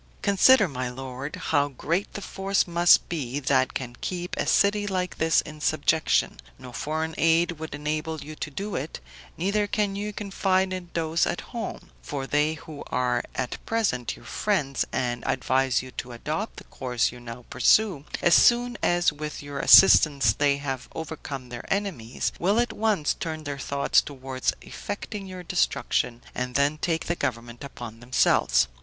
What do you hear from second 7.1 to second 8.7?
aid would enable you to